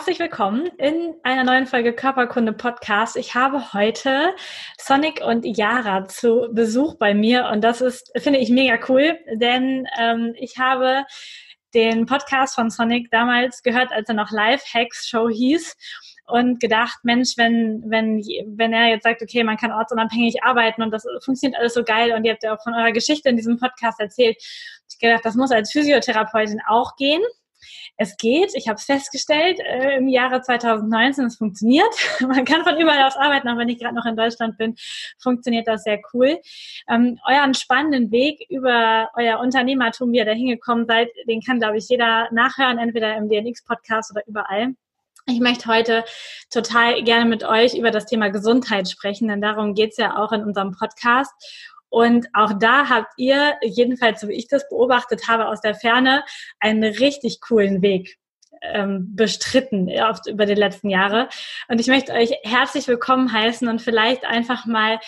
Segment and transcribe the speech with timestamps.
[0.00, 3.18] Herzlich willkommen in einer neuen Folge Körperkunde Podcast.
[3.18, 4.34] Ich habe heute
[4.78, 9.86] Sonic und Yara zu Besuch bei mir und das ist, finde ich, mega cool, denn
[9.98, 11.04] ähm, ich habe
[11.74, 15.76] den Podcast von Sonic damals gehört, als er noch Live Hacks Show hieß
[16.28, 18.22] und gedacht, Mensch, wenn, wenn,
[18.56, 22.12] wenn er jetzt sagt, okay, man kann ortsunabhängig arbeiten und das funktioniert alles so geil
[22.12, 24.38] und ihr habt ja auch von eurer Geschichte in diesem Podcast erzählt,
[24.90, 27.20] ich gedacht, das muss als Physiotherapeutin auch gehen
[27.96, 28.52] es geht.
[28.54, 31.26] Ich habe es festgestellt äh, im Jahre 2019.
[31.26, 31.92] Es funktioniert.
[32.20, 34.76] Man kann von überall aus arbeiten, auch wenn ich gerade noch in Deutschland bin,
[35.18, 36.38] funktioniert das sehr cool.
[36.88, 41.78] Ähm, euren spannenden Weg über euer Unternehmertum, wie ihr da hingekommen seid, den kann, glaube
[41.78, 44.74] ich, jeder nachhören, entweder im DNX-Podcast oder überall.
[45.26, 46.04] Ich möchte heute
[46.50, 50.32] total gerne mit euch über das Thema Gesundheit sprechen, denn darum geht es ja auch
[50.32, 51.32] in unserem Podcast.
[51.90, 56.24] Und auch da habt ihr, jedenfalls so wie ich das beobachtet habe aus der Ferne,
[56.60, 58.18] einen richtig coolen Weg
[58.62, 61.28] ähm, bestritten oft über die letzten Jahre.
[61.68, 64.98] Und ich möchte euch herzlich willkommen heißen und vielleicht einfach mal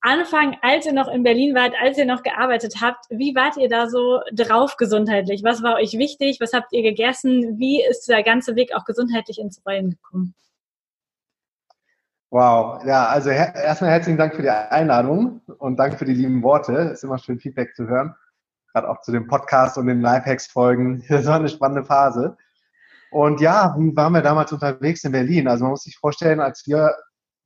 [0.00, 3.06] anfangen, als ihr noch in Berlin wart, als ihr noch gearbeitet habt.
[3.10, 5.42] Wie wart ihr da so drauf gesundheitlich?
[5.42, 6.38] Was war euch wichtig?
[6.40, 7.58] Was habt ihr gegessen?
[7.58, 10.34] Wie ist der ganze Weg auch gesundheitlich ins Rollen gekommen?
[12.30, 16.42] Wow, ja, also her erstmal herzlichen Dank für die Einladung und danke für die lieben
[16.42, 16.72] Worte.
[16.72, 18.16] Ist immer schön, Feedback zu hören.
[18.72, 21.04] Gerade auch zu dem Podcast und den Lifehacks-Folgen.
[21.08, 22.36] Das war eine spannende Phase.
[23.12, 25.46] Und ja, waren wir damals unterwegs in Berlin?
[25.46, 26.96] Also man muss sich vorstellen, als wir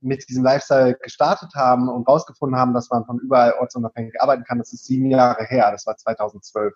[0.01, 4.59] mit diesem Lifestyle gestartet haben und rausgefunden haben, dass man von überall ortsunabhängig arbeiten kann,
[4.59, 6.73] das ist sieben Jahre her, das war 2012.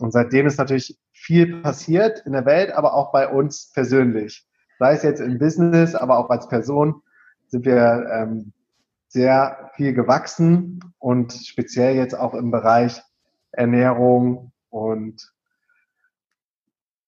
[0.00, 4.44] Und seitdem ist natürlich viel passiert in der Welt, aber auch bei uns persönlich
[4.80, 7.02] sei es jetzt im Business, aber auch als Person,
[7.48, 8.52] sind wir ähm,
[9.08, 13.02] sehr viel gewachsen und speziell jetzt auch im Bereich
[13.52, 15.32] Ernährung und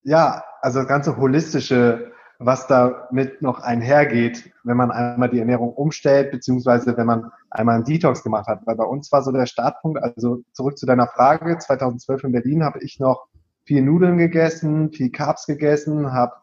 [0.03, 6.31] ja, also das ganze holistische, was damit noch einhergeht, wenn man einmal die Ernährung umstellt,
[6.31, 8.67] beziehungsweise wenn man einmal einen Detox gemacht hat.
[8.67, 12.65] Weil bei uns war so der Startpunkt, also zurück zu deiner Frage, 2012 in Berlin
[12.65, 13.29] habe ich noch
[13.65, 16.42] viel Nudeln gegessen, viel Carbs gegessen, habe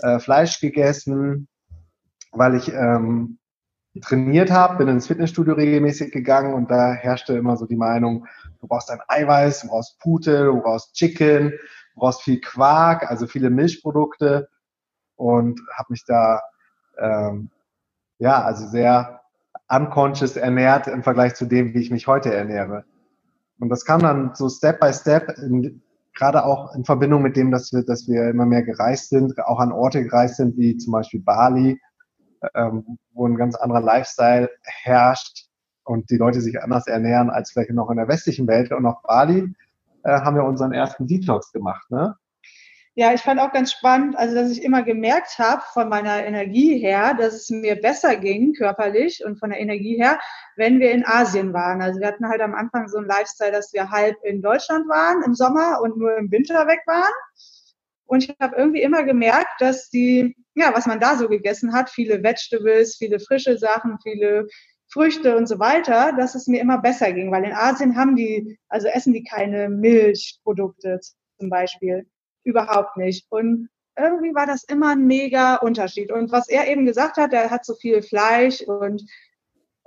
[0.00, 1.48] äh, Fleisch gegessen,
[2.32, 3.38] weil ich ähm,
[4.02, 8.26] trainiert habe, bin ins Fitnessstudio regelmäßig gegangen und da herrschte immer so die Meinung,
[8.60, 11.50] du brauchst ein Eiweiß, du brauchst Pute, du brauchst Chicken,
[11.94, 14.48] du brauchst viel Quark, also viele Milchprodukte
[15.16, 16.42] und habe mich da
[16.98, 17.50] ähm,
[18.18, 19.20] ja also sehr
[19.68, 22.84] unconscious ernährt im Vergleich zu dem, wie ich mich heute ernähre.
[23.58, 25.82] Und das kam dann so Step by Step in,
[26.16, 29.60] gerade auch in Verbindung mit dem, dass wir, dass wir immer mehr gereist sind, auch
[29.60, 31.80] an Orte gereist sind, wie zum Beispiel Bali,
[32.54, 35.46] ähm, wo ein ganz anderer Lifestyle herrscht
[35.84, 38.72] und die Leute sich anders ernähren als vielleicht noch in der westlichen Welt.
[38.72, 39.54] Und auf Bali
[40.02, 41.90] äh, haben wir unseren ersten Detox gemacht.
[41.90, 42.14] Ne?
[42.98, 46.78] Ja, ich fand auch ganz spannend, also dass ich immer gemerkt habe von meiner Energie
[46.78, 50.18] her, dass es mir besser ging körperlich und von der Energie her,
[50.56, 51.82] wenn wir in Asien waren.
[51.82, 55.22] Also wir hatten halt am Anfang so ein Lifestyle, dass wir halb in Deutschland waren
[55.24, 57.12] im Sommer und nur im Winter weg waren.
[58.06, 61.90] Und ich habe irgendwie immer gemerkt, dass die, ja, was man da so gegessen hat,
[61.90, 64.46] viele Vegetables, viele frische Sachen, viele
[64.90, 67.30] Früchte und so weiter, dass es mir immer besser ging.
[67.30, 70.98] Weil in Asien haben die, also essen die keine Milchprodukte
[71.38, 72.06] zum Beispiel
[72.46, 73.26] überhaupt nicht.
[73.30, 73.68] Und
[73.98, 76.12] irgendwie war das immer ein mega Unterschied.
[76.12, 79.02] Und was er eben gesagt hat, er hat so viel Fleisch und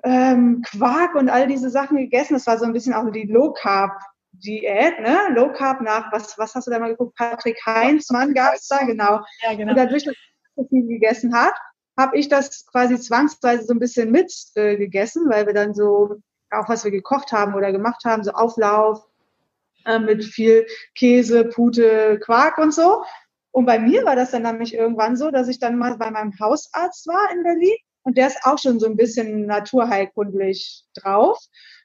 [0.04, 2.34] ähm, Quark und all diese Sachen gegessen.
[2.34, 3.92] Das war so ein bisschen auch die Low Carb
[4.32, 5.18] Diät, ne?
[5.34, 7.16] Low Carb nach, was, was hast du da mal geguckt?
[7.18, 9.22] Patrick Heinzmann gab es da, genau.
[9.42, 9.72] Ja, genau.
[9.72, 11.56] Und dadurch, dass er so viel gegessen hat,
[11.98, 16.16] habe ich das quasi zwangsweise so ein bisschen mit äh, gegessen, weil wir dann so,
[16.52, 19.06] auch was wir gekocht haben oder gemacht haben, so Auflauf,
[19.86, 20.66] äh, mit viel
[20.96, 23.04] Käse, Pute, Quark und so.
[23.52, 26.34] Und bei mir war das dann nämlich irgendwann so, dass ich dann mal bei meinem
[26.40, 31.38] Hausarzt war in Berlin und der ist auch schon so ein bisschen naturheilkundlich drauf.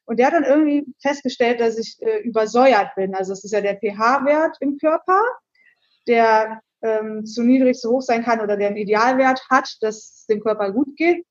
[0.06, 3.14] Und der hat dann irgendwie festgestellt, dass ich äh, übersäuert bin.
[3.14, 5.22] Also es ist ja der pH-Wert im Körper,
[6.06, 10.26] der ähm, zu niedrig, zu hoch sein kann oder der einen Idealwert hat, dass es
[10.26, 11.24] dem Körper gut geht,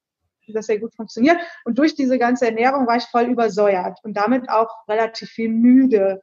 [0.47, 1.37] dass er gut funktioniert.
[1.65, 6.21] Und durch diese ganze Ernährung war ich voll übersäuert und damit auch relativ viel müde.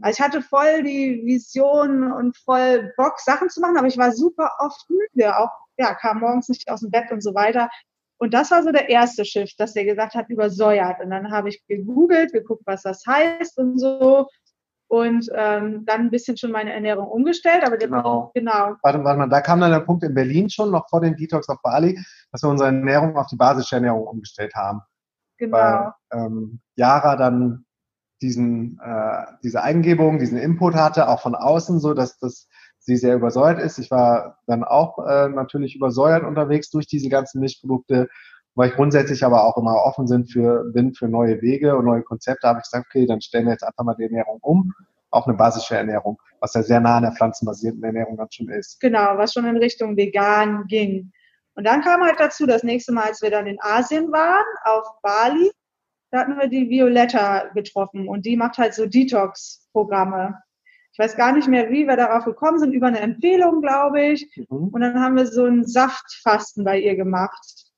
[0.00, 4.12] Also ich hatte voll die Vision und voll Bock, Sachen zu machen, aber ich war
[4.12, 7.68] super oft müde, auch, ja, kam morgens nicht aus dem Bett und so weiter.
[8.18, 11.00] Und das war so der erste Shift, dass der gesagt hat, übersäuert.
[11.02, 14.28] Und dann habe ich gegoogelt, geguckt, was das heißt und so.
[14.88, 17.64] Und ähm, dann ein bisschen schon meine Ernährung umgestellt.
[17.64, 18.30] Aber genau.
[18.34, 18.74] genau.
[18.82, 21.48] Warte, warte mal, da kam dann der Punkt in Berlin schon, noch vor dem Detox
[21.48, 21.98] auf Bali,
[22.30, 24.82] dass wir unsere Ernährung auf die basische Ernährung umgestellt haben.
[25.38, 25.56] Genau.
[25.56, 27.64] Weil ähm, Yara dann
[28.22, 33.16] diesen, äh, diese Eingebung, diesen Input hatte, auch von außen, so dass das sie sehr
[33.16, 33.78] übersäuert ist.
[33.78, 38.08] Ich war dann auch äh, natürlich übersäuert unterwegs durch diese ganzen Milchprodukte,
[38.54, 42.02] weil ich grundsätzlich aber auch immer offen sind für, bin für neue Wege und neue
[42.02, 44.72] Konzepte, habe ich gesagt, okay, dann stellen wir jetzt einfach mal die Ernährung um
[45.10, 48.80] auch eine basische Ernährung, was ja sehr nah an der pflanzenbasierten Ernährung dann schon ist.
[48.80, 51.12] Genau, was schon in Richtung vegan ging.
[51.54, 54.86] Und dann kam halt dazu, das nächste Mal, als wir dann in Asien waren, auf
[55.02, 55.50] Bali,
[56.10, 60.40] da hatten wir die Violetta getroffen und die macht halt so Detox-Programme.
[60.92, 64.28] Ich weiß gar nicht mehr, wie wir darauf gekommen sind, über eine Empfehlung, glaube ich.
[64.48, 64.68] Mhm.
[64.68, 67.70] Und dann haben wir so ein Saftfasten bei ihr gemacht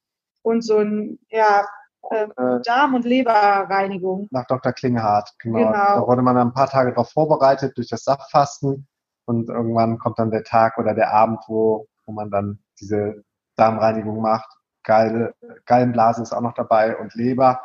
[0.43, 1.67] und so ein, ja,
[2.11, 4.29] äh, äh Darm- und Leberreinigung.
[4.31, 4.73] Nach Dr.
[4.73, 5.58] Klinghardt, genau.
[5.58, 5.73] genau.
[5.73, 8.88] Da wurde man ein paar Tage darauf vorbereitet durch das Saftfasten
[9.26, 13.23] und irgendwann kommt dann der Tag oder der Abend, wo, wo man dann diese
[13.56, 14.49] Darmreinigung macht.
[14.84, 15.34] Geile,
[15.67, 17.61] Gallenblase ist auch noch dabei und Leber.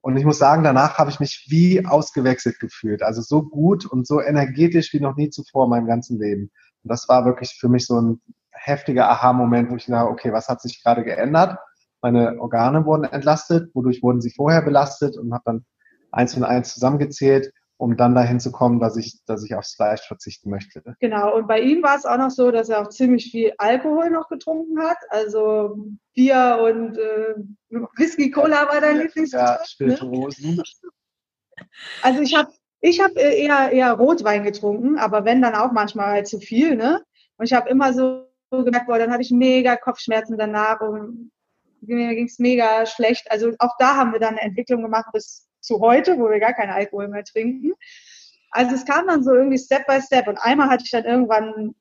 [0.00, 3.02] Und ich muss sagen, danach habe ich mich wie ausgewechselt gefühlt.
[3.02, 6.50] Also so gut und so energetisch wie noch nie zuvor in meinem ganzen Leben.
[6.82, 10.48] Und das war wirklich für mich so ein heftiger Aha-Moment, wo ich dachte, okay, was
[10.48, 11.58] hat sich gerade geändert?
[12.00, 15.64] Meine Organe wurden entlastet, wodurch wurden sie vorher belastet und habe dann
[16.12, 20.02] eins und eins zusammengezählt um dann dahin zu kommen, dass ich, dass ich aufs Fleisch
[20.06, 20.82] verzichten möchte.
[20.98, 24.10] Genau, und bei ihm war es auch noch so, dass er auch ziemlich viel Alkohol
[24.10, 24.98] noch getrunken hat.
[25.10, 25.76] Also
[26.14, 27.34] Bier und äh,
[27.96, 29.58] Whisky, Cola war dein ja, Lieblingsgetränk.
[29.60, 30.56] Ja, Spirituosen.
[30.56, 30.62] Ne?
[32.02, 36.28] Also ich habe ich hab eher, eher Rotwein getrunken, aber wenn dann auch manchmal halt
[36.28, 36.76] zu viel.
[36.76, 37.02] Ne?
[37.36, 41.30] Und ich habe immer so gemerkt, boah, dann hatte ich mega Kopfschmerzen danach und
[41.80, 43.30] mir ging es mega schlecht.
[43.30, 46.54] Also auch da haben wir dann eine Entwicklung gemacht bis zu heute, wo wir gar
[46.54, 47.72] keinen Alkohol mehr trinken.
[48.50, 51.52] Also es kam dann so irgendwie Step by Step und einmal hatte ich dann irgendwann
[51.54, 51.74] ein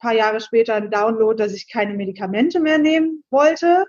[0.00, 3.86] paar Jahre später einen Download, dass ich keine Medikamente mehr nehmen wollte.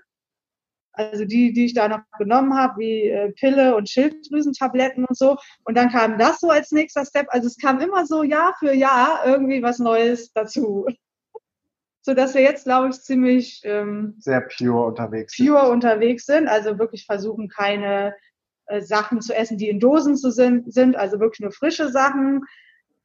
[0.94, 5.38] Also die, die ich da noch genommen habe, wie äh, Pille und Schilddrüsentabletten und so.
[5.64, 7.28] Und dann kam das so als nächster Step.
[7.30, 10.86] Also es kam immer so Jahr für Jahr irgendwie was Neues dazu.
[12.04, 15.70] So dass wir jetzt, glaube ich, ziemlich ähm, sehr pure unterwegs pure sind.
[15.70, 16.48] unterwegs sind.
[16.48, 18.16] Also wirklich versuchen, keine
[18.80, 22.44] Sachen zu essen, die in Dosen zu sind, sind also wirklich nur frische Sachen.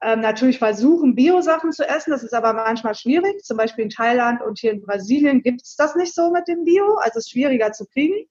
[0.02, 3.44] Ähm, natürlich versuchen, Bio-Sachen zu essen, das ist aber manchmal schwierig.
[3.44, 6.64] Zum Beispiel in Thailand und hier in Brasilien gibt es das nicht so mit dem
[6.64, 8.28] Bio, also es ist schwieriger zu kriegen.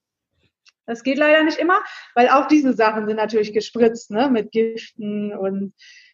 [0.85, 1.81] Das geht leider nicht immer,
[2.15, 5.73] weil auch diese Sachen sind natürlich gespritzt, ne, mit Giften und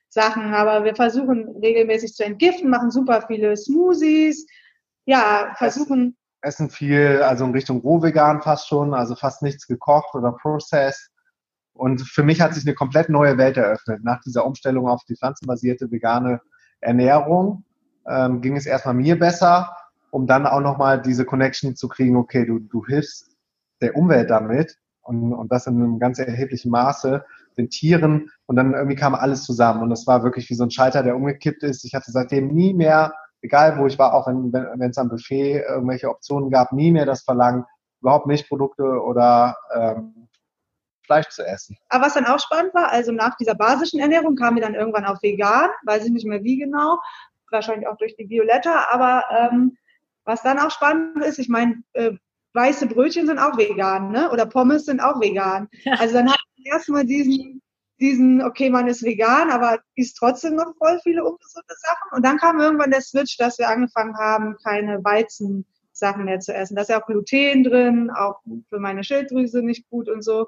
[0.09, 0.51] Sachen.
[0.53, 4.47] Aber wir versuchen regelmäßig zu entgiften, machen super viele Smoothies,
[5.05, 10.33] ja, versuchen essen viel, also in Richtung rohvegan fast schon, also fast nichts gekocht oder
[10.33, 11.09] processed.
[11.73, 14.03] Und für mich hat sich eine komplett neue Welt eröffnet.
[14.03, 16.41] Nach dieser Umstellung auf die pflanzenbasierte vegane
[16.81, 17.63] Ernährung
[18.07, 19.75] ähm, ging es erstmal mir besser,
[20.11, 23.35] um dann auch nochmal diese Connection zu kriegen, okay, du, du hilfst
[23.81, 27.25] der Umwelt damit und, und das in einem ganz erheblichen Maße,
[27.57, 30.71] den Tieren und dann irgendwie kam alles zusammen und es war wirklich wie so ein
[30.71, 31.85] Schalter, der umgekippt ist.
[31.85, 35.63] Ich hatte seitdem nie mehr egal wo ich war, auch wenn wenn es am Buffet
[35.69, 37.65] irgendwelche Optionen gab, nie mehr das Verlangen,
[38.01, 40.27] überhaupt Milchprodukte oder ähm,
[41.13, 41.77] Fleisch zu essen.
[41.89, 45.05] Aber was dann auch spannend war, also nach dieser basischen Ernährung kam wir dann irgendwann
[45.05, 46.99] auf vegan, weiß ich nicht mehr wie genau,
[47.51, 49.77] wahrscheinlich auch durch die Violetta, aber ähm,
[50.25, 52.13] was dann auch spannend ist, ich meine, äh,
[52.53, 54.31] weiße Brötchen sind auch vegan, ne?
[54.31, 55.69] Oder Pommes sind auch vegan.
[55.97, 57.61] Also dann hat man erstmal diesen
[57.99, 62.17] diesen, okay, man ist vegan, aber isst trotzdem noch voll viele ungesunde Sachen.
[62.17, 66.75] Und dann kam irgendwann der Switch, dass wir angefangen haben, keine Weizensachen mehr zu essen.
[66.75, 70.47] Da ist ja auch Gluten drin, auch für meine Schilddrüse nicht gut und so.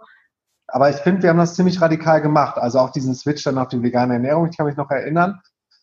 [0.68, 2.58] Aber ich finde, wir haben das ziemlich radikal gemacht.
[2.58, 4.48] Also auch diesen Switch dann auf die vegane Ernährung.
[4.50, 5.40] Ich kann mich noch erinnern.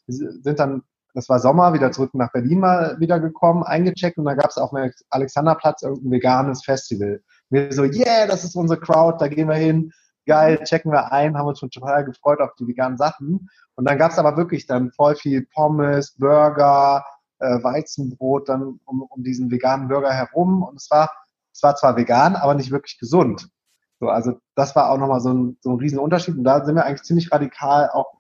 [0.07, 0.83] Wir sind dann,
[1.15, 4.59] das war Sommer, wieder zurück nach Berlin mal wieder gekommen, eingecheckt und da gab es
[4.59, 7.23] auf dem Alexanderplatz irgendein veganes Festival.
[7.51, 9.93] Wir so, yeah, das ist unsere Crowd, da gehen wir hin
[10.27, 13.49] geil, checken wir ein, haben uns schon total gefreut auf die veganen Sachen.
[13.75, 17.05] Und dann gab es aber wirklich dann voll viel Pommes, Burger,
[17.39, 20.63] äh, Weizenbrot dann um, um diesen veganen Burger herum.
[20.63, 21.11] Und es war,
[21.53, 23.49] es war zwar vegan, aber nicht wirklich gesund.
[24.03, 26.37] So, also das war auch nochmal so ein, so ein riesen Unterschied.
[26.37, 28.13] Und da sind wir eigentlich ziemlich radikal auch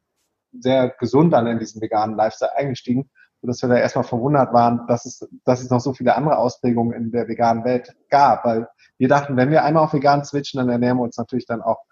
[0.53, 3.11] sehr gesund dann in diesen veganen Lifestyle eingestiegen,
[3.41, 6.93] sodass wir da erstmal verwundert waren, dass es, dass es noch so viele andere Ausprägungen
[6.93, 8.45] in der veganen Welt gab.
[8.45, 11.63] Weil wir dachten, wenn wir einmal auf vegan switchen, dann ernähren wir uns natürlich dann
[11.63, 11.83] auch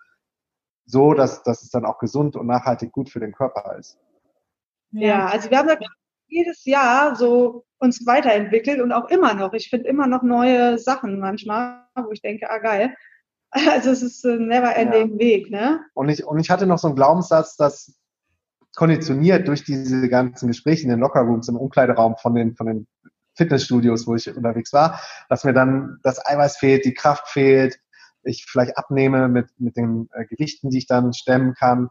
[0.87, 3.99] so, dass, dass es dann auch gesund und nachhaltig gut für den Körper ist.
[4.93, 5.75] Ja, also wir haben da
[6.29, 9.53] jedes Jahr so uns weiterentwickelt und auch immer noch.
[9.53, 12.95] Ich finde immer noch neue Sachen manchmal, wo ich denke, ah geil.
[13.73, 15.19] Also es ist ein never ending ja.
[15.19, 15.81] Weg, ne?
[15.95, 17.97] Und ich, und ich hatte noch so einen Glaubenssatz, dass
[18.77, 22.87] konditioniert durch diese ganzen Gespräche in den Lockerrooms im Umkleideraum von den, von den
[23.35, 27.81] Fitnessstudios, wo ich unterwegs war, dass mir dann das Eiweiß fehlt, die Kraft fehlt,
[28.23, 31.91] ich vielleicht abnehme mit, mit den äh, Gewichten, die ich dann stemmen kann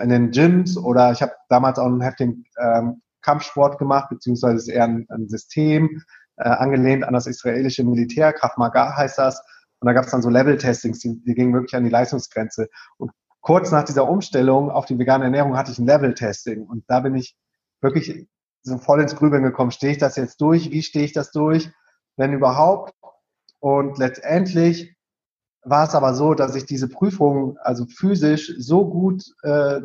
[0.00, 4.68] in den Gyms oder ich habe damals auch einen heftigen ähm, Kampfsport gemacht, beziehungsweise ist
[4.68, 6.02] eher ein, ein System,
[6.36, 9.42] äh, angelehnt an das israelische Militär, Krav Maga heißt das.
[9.82, 12.68] Und da gab es dann so Level-Testings, die, die gingen wirklich an die Leistungsgrenze.
[12.98, 13.10] Und
[13.40, 16.62] kurz nach dieser Umstellung auf die vegane Ernährung hatte ich ein Level-Testing.
[16.62, 17.36] Und da bin ich
[17.80, 18.28] wirklich
[18.62, 19.72] so voll ins Grübeln gekommen.
[19.72, 20.70] Stehe ich das jetzt durch?
[20.70, 21.68] Wie stehe ich das durch?
[22.16, 22.94] Wenn überhaupt?
[23.58, 24.94] Und letztendlich
[25.64, 29.80] war es aber so, dass ich diese Prüfung also physisch so gut äh,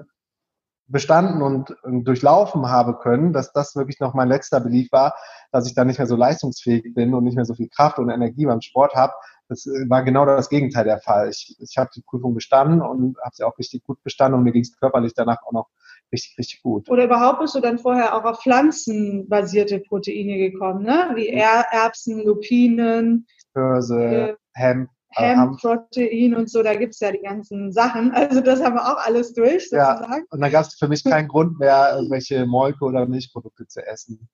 [0.88, 5.16] bestanden und, durchlaufen habe können, dass das wirklich noch mein letzter Belief war,
[5.52, 8.10] dass ich dann nicht mehr so leistungsfähig bin und nicht mehr so viel Kraft und
[8.10, 9.14] Energie beim Sport habe.
[9.50, 11.30] Das äh, war genau das Gegenteil der Fall.
[11.30, 14.52] Ich, ich habe die Prüfung bestanden und habe sie auch richtig gut bestanden und mir
[14.52, 15.68] ging es körperlich danach auch noch
[16.12, 16.90] richtig, richtig gut.
[16.90, 21.12] Oder überhaupt bist du dann vorher auch auf pflanzenbasierte Proteine gekommen, ne?
[21.16, 28.12] Wie Erbsen, Lupinen, Hirse, äh, Hemp, Hemprotein und so, da gibt's ja die ganzen Sachen.
[28.12, 30.14] Also das haben wir auch alles durch, sozusagen.
[30.14, 33.86] Ja, und dann gab es für mich keinen Grund mehr, irgendwelche Molke oder Milchprodukte zu
[33.86, 34.30] essen.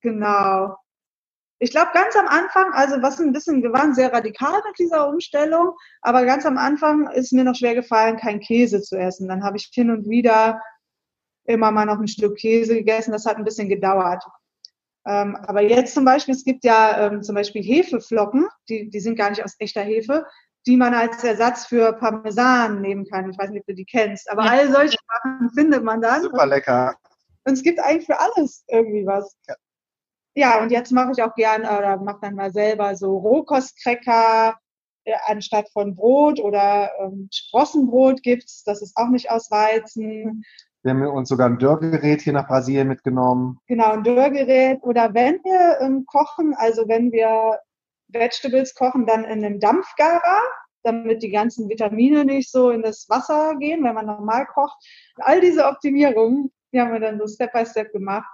[0.00, 0.76] Genau.
[1.58, 5.08] Ich glaube, ganz am Anfang, also was ein bisschen, wir waren sehr radikal mit dieser
[5.08, 5.70] Umstellung,
[6.02, 9.26] aber ganz am Anfang ist mir noch schwer gefallen, kein Käse zu essen.
[9.26, 10.60] Dann habe ich hin und wieder
[11.44, 13.12] immer mal noch ein Stück Käse gegessen.
[13.12, 14.22] Das hat ein bisschen gedauert.
[15.06, 19.16] Ähm, aber jetzt zum Beispiel, es gibt ja ähm, zum Beispiel Hefeflocken, die, die sind
[19.16, 20.26] gar nicht aus echter Hefe,
[20.66, 23.30] die man als Ersatz für Parmesan nehmen kann.
[23.30, 24.50] Ich weiß nicht, ob du die kennst, aber ja.
[24.50, 26.22] all solche Sachen findet man dann.
[26.22, 26.96] Super lecker.
[27.44, 29.36] Und es gibt eigentlich für alles irgendwie was.
[29.46, 29.54] Ja,
[30.34, 34.56] ja und jetzt mache ich auch gern oder mache dann mal selber so Rohkostkräcker
[35.04, 38.64] äh, anstatt von Brot oder ähm, Sprossenbrot gibt's.
[38.64, 40.42] Das ist auch nicht aus Weizen.
[40.86, 43.58] Wir haben uns sogar ein Dörrgerät hier nach Brasilien mitgenommen.
[43.66, 44.78] Genau, ein Dörrgerät.
[44.82, 47.58] Oder wenn wir ähm, kochen, also wenn wir
[48.06, 50.40] Vegetables kochen, dann in einem Dampfgarer,
[50.84, 54.76] damit die ganzen Vitamine nicht so in das Wasser gehen, wenn man normal kocht.
[55.16, 58.30] All diese Optimierungen, die haben wir dann so Step by Step gemacht.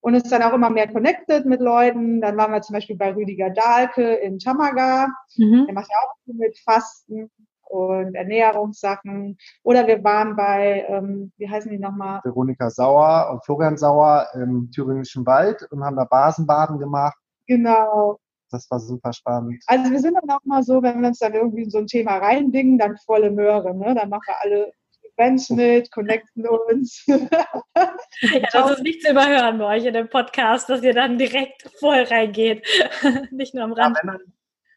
[0.00, 2.20] Und ist dann auch immer mehr connected mit Leuten.
[2.20, 5.08] Dann waren wir zum Beispiel bei Rüdiger Dahlke in Tamaga.
[5.38, 5.64] Mhm.
[5.64, 7.30] Der macht ja auch mit Fasten
[7.68, 9.36] und Ernährungssachen.
[9.62, 12.20] Oder wir waren bei, ähm, wie heißen die nochmal?
[12.24, 17.16] Veronika Sauer und Florian Sauer im Thüringischen Wald und haben da Basenbaden gemacht.
[17.46, 18.18] Genau.
[18.50, 19.62] Das war super spannend.
[19.66, 21.86] Also wir sind dann auch mal so, wenn wir uns dann irgendwie in so ein
[21.86, 23.74] Thema reindingen, dann volle Möhre.
[23.74, 23.94] Ne?
[23.94, 24.72] Dann machen wir alle
[25.16, 27.04] Events mit, connecten uns.
[27.06, 31.68] ja, das ist nicht zu überhören bei euch in dem Podcast, dass ihr dann direkt
[31.78, 32.66] voll reingeht.
[33.30, 33.98] nicht nur am Rand.
[34.04, 34.12] Ja,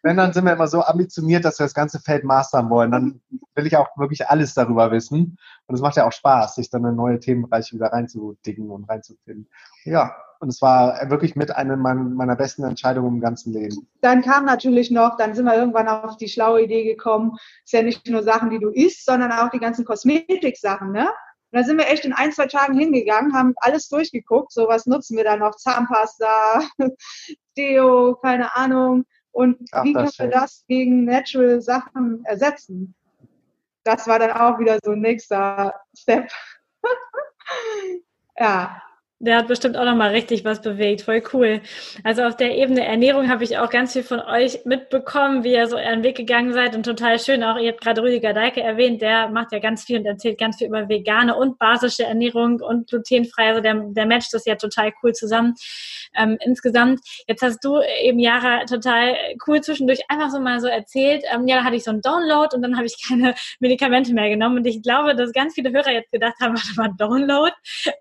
[0.03, 2.91] wenn, dann sind wir immer so ambitioniert, dass wir das ganze Feld mastern wollen.
[2.91, 3.21] Dann
[3.55, 5.37] will ich auch wirklich alles darüber wissen.
[5.65, 9.49] Und es macht ja auch Spaß, sich dann in neue Themenbereiche wieder reinzudicken und reinzufinden.
[9.83, 13.87] Ja, und es war wirklich mit einer meiner besten Entscheidungen im ganzen Leben.
[14.01, 17.31] Dann kam natürlich noch, dann sind wir irgendwann auf die schlaue Idee gekommen,
[17.63, 21.09] es ist ja nicht nur Sachen, die du isst, sondern auch die ganzen Kosmetik-Sachen, ne?
[21.51, 24.85] Und da sind wir echt in ein, zwei Tagen hingegangen, haben alles durchgeguckt, so was
[24.85, 26.61] nutzen wir da noch, Zahnpasta,
[27.57, 29.05] Deo, keine Ahnung.
[29.37, 32.95] Und Ach, wie können wir das gegen natural Sachen ersetzen?
[33.83, 36.31] Das war dann auch wieder so ein nächster Step.
[38.39, 38.81] ja,
[39.19, 41.01] der hat bestimmt auch nochmal richtig was bewegt.
[41.01, 41.61] Voll cool.
[42.03, 45.67] Also auf der Ebene Ernährung habe ich auch ganz viel von euch mitbekommen, wie ihr
[45.67, 47.43] so euren Weg gegangen seid und total schön.
[47.43, 50.57] Auch ihr habt gerade Rüdiger Deike erwähnt, der macht ja ganz viel und erzählt ganz
[50.57, 53.49] viel über vegane und basische Ernährung und glutenfrei.
[53.49, 55.55] Also der, der matcht das ja total cool zusammen.
[56.15, 59.15] Ähm, insgesamt, jetzt hast du eben Jara total
[59.47, 61.23] cool zwischendurch einfach so mal so erzählt.
[61.33, 64.29] Ähm, ja, da hatte ich so einen Download und dann habe ich keine Medikamente mehr
[64.29, 64.57] genommen.
[64.57, 67.51] Und ich glaube, dass ganz viele Hörer jetzt gedacht haben, warte mal, Download?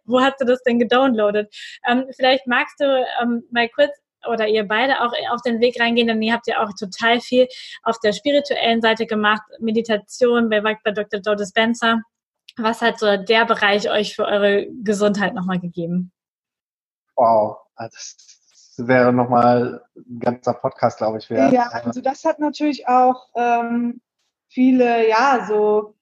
[0.04, 1.05] Wo hast du das denn gedownloadet?
[1.06, 1.54] Downloadet.
[1.88, 3.90] Ähm, vielleicht magst du ähm, mal kurz
[4.28, 7.46] oder ihr beide auch auf den Weg reingehen, denn ihr habt ja auch total viel
[7.84, 11.20] auf der spirituellen Seite gemacht, Meditation, bei, bei Dr.
[11.20, 12.00] Joe Dispenza.
[12.56, 16.12] Was hat so der Bereich euch für eure Gesundheit nochmal gegeben?
[17.14, 21.30] Wow, also das wäre nochmal ein ganzer Podcast, glaube ich.
[21.30, 21.52] Wert.
[21.52, 24.00] Ja, also das hat natürlich auch ähm,
[24.48, 25.94] viele, ja, so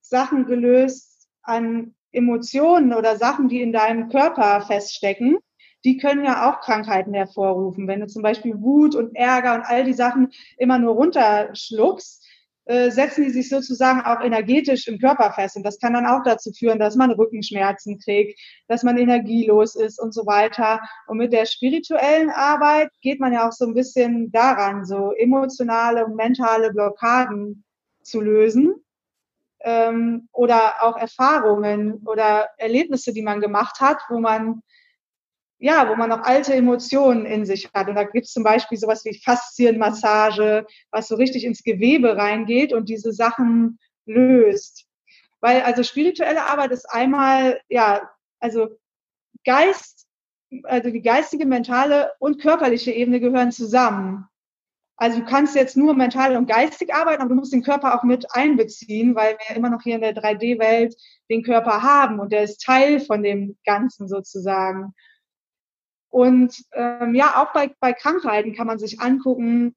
[0.00, 5.38] Sachen gelöst an Emotionen oder Sachen, die in deinem Körper feststecken,
[5.84, 7.88] die können ja auch Krankheiten hervorrufen.
[7.88, 12.26] Wenn du zum Beispiel Wut und Ärger und all die Sachen immer nur runterschluckst,
[12.66, 15.56] äh, setzen die sich sozusagen auch energetisch im Körper fest.
[15.56, 18.38] Und das kann dann auch dazu führen, dass man Rückenschmerzen kriegt,
[18.68, 20.80] dass man energielos ist und so weiter.
[21.06, 26.04] Und mit der spirituellen Arbeit geht man ja auch so ein bisschen daran, so emotionale
[26.04, 27.64] und mentale Blockaden
[28.02, 28.74] zu lösen.
[29.62, 34.62] Ähm, oder auch Erfahrungen oder Erlebnisse, die man gemacht hat, wo man
[35.60, 37.88] ja, wo man noch alte Emotionen in sich hat.
[37.88, 42.72] Und da gibt es zum Beispiel sowas wie Faszienmassage, was so richtig ins Gewebe reingeht
[42.72, 44.86] und diese Sachen löst.
[45.40, 48.68] Weil also spirituelle Arbeit ist einmal, ja, also
[49.44, 50.06] Geist,
[50.64, 54.26] also die geistige, mentale und körperliche Ebene gehören zusammen.
[55.00, 58.02] Also du kannst jetzt nur mental und geistig arbeiten, aber du musst den Körper auch
[58.02, 60.94] mit einbeziehen, weil wir immer noch hier in der 3D-Welt
[61.30, 64.92] den Körper haben und der ist Teil von dem Ganzen sozusagen.
[66.10, 69.74] Und ähm, ja, auch bei, bei Krankheiten kann man sich angucken,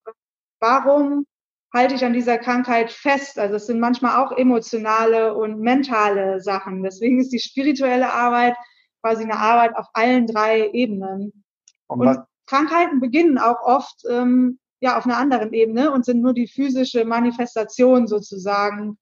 [0.59, 1.25] warum
[1.73, 3.39] halte ich an dieser Krankheit fest.
[3.39, 6.83] Also es sind manchmal auch emotionale und mentale Sachen.
[6.83, 8.57] Deswegen ist die spirituelle Arbeit
[9.01, 11.45] quasi eine Arbeit auf allen drei Ebenen.
[11.87, 16.33] Und, und Krankheiten beginnen auch oft ähm, ja auf einer anderen Ebene und sind nur
[16.33, 18.97] die physische Manifestation sozusagen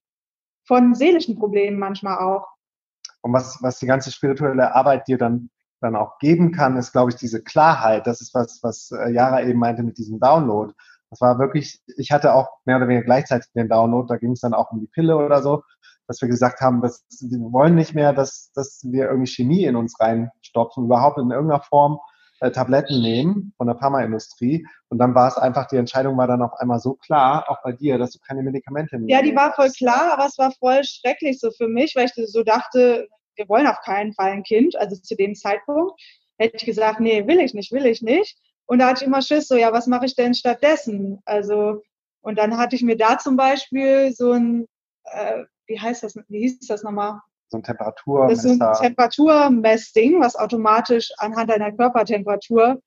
[0.66, 2.48] von seelischen Problemen manchmal auch.
[3.22, 5.50] Und was, was die ganze spirituelle Arbeit dir dann
[5.82, 8.06] dann auch geben kann, ist, glaube ich, diese Klarheit.
[8.06, 10.72] Das ist was, was äh, Jara eben meinte mit diesem Download.
[11.10, 14.42] Das war wirklich, ich hatte auch mehr oder weniger gleichzeitig den Download, da ging es
[14.42, 15.64] dann auch um die Pille oder so,
[16.08, 19.76] dass wir gesagt haben, dass wir wollen nicht mehr, dass, dass wir irgendwie Chemie in
[19.76, 22.00] uns reinstopfen, überhaupt in irgendeiner Form
[22.42, 24.68] äh, Tabletten nehmen von der Pharmaindustrie.
[24.90, 27.72] Und dann war es einfach, die Entscheidung war dann auf einmal so klar, auch bei
[27.72, 30.84] dir, dass du keine Medikamente mehr Ja, die war voll klar, aber es war voll
[30.84, 34.76] schrecklich so für mich, weil ich so dachte, wir wollen auf keinen Fall ein Kind.
[34.76, 36.02] Also zu dem Zeitpunkt
[36.38, 38.38] hätte ich gesagt, nee, will ich nicht, will ich nicht.
[38.66, 41.20] Und da hatte ich immer Schiss, so, ja, was mache ich denn stattdessen?
[41.26, 41.84] Also,
[42.22, 44.66] und dann hatte ich mir da zum Beispiel so ein,
[45.04, 47.20] äh, wie heißt das, wie hieß das nochmal?
[47.52, 48.36] So ein Temperaturmesser.
[48.36, 52.82] Das ist ein Temperaturmessding, was automatisch anhand deiner Körpertemperatur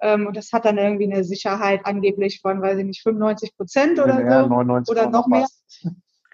[0.00, 3.98] ähm, und das hat dann irgendwie eine Sicherheit angeblich von, weiß ich nicht, 95 Prozent
[3.98, 4.48] oder so.
[4.48, 5.46] 99 oder noch mehr.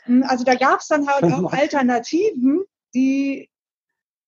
[0.04, 2.62] Hm, also da gab es dann halt auch Alternativen,
[2.94, 3.50] die,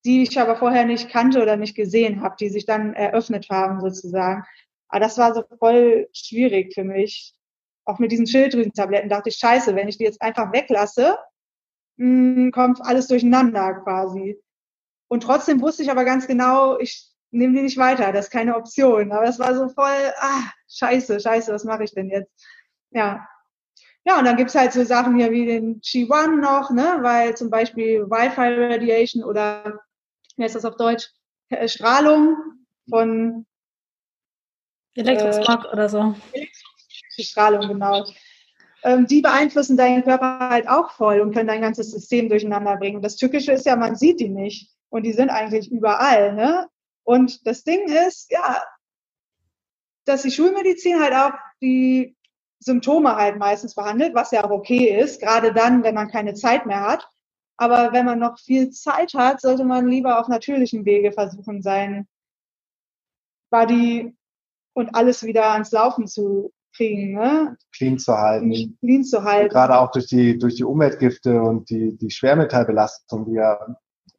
[0.04, 3.80] die ich aber vorher nicht kannte oder nicht gesehen habe, die sich dann eröffnet haben
[3.80, 4.44] sozusagen.
[4.88, 7.34] Aber das war so voll schwierig für mich.
[7.84, 11.16] Auch mit diesen Schilddrüsentabletten dachte ich, scheiße, wenn ich die jetzt einfach weglasse,
[11.98, 14.40] mh, kommt alles durcheinander quasi.
[15.08, 18.56] Und trotzdem wusste ich aber ganz genau, ich nehme die nicht weiter, das ist keine
[18.56, 19.12] Option.
[19.12, 22.32] Aber es war so voll, ah, scheiße, scheiße, was mache ich denn jetzt?
[22.90, 23.26] Ja,
[24.08, 27.50] ja, und dann gibt's halt so Sachen hier wie den G1 noch, ne, weil zum
[27.50, 29.80] Beispiel Wi-Fi Radiation oder,
[30.36, 31.10] wie heißt das auf Deutsch,
[31.50, 32.36] äh, Strahlung
[32.88, 33.44] von
[34.94, 36.14] Elektrosmog äh, oder so.
[37.20, 38.06] Strahlung, genau.
[38.84, 43.02] Ähm, die beeinflussen deinen Körper halt auch voll und können dein ganzes System durcheinander bringen.
[43.02, 44.70] Das Tückische ist ja, man sieht die nicht.
[44.90, 46.68] Und die sind eigentlich überall, ne?
[47.04, 48.62] Und das Ding ist, ja,
[50.04, 52.16] dass die Schulmedizin halt auch die
[52.60, 56.66] Symptome halt meistens behandelt, was ja auch okay ist, gerade dann, wenn man keine Zeit
[56.66, 57.08] mehr hat.
[57.56, 62.06] Aber wenn man noch viel Zeit hat, sollte man lieber auf natürlichem Wege versuchen, sein
[63.50, 64.16] Body
[64.74, 67.56] und alles wieder ans Laufen zu kriegen, ne?
[67.76, 68.78] Clean zu halten.
[68.80, 69.50] Clean zu halten.
[69.50, 73.58] Gerade auch durch die, durch die Umweltgifte und die, die Schwermetallbelastung, die ja